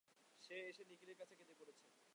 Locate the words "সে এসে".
0.43-0.83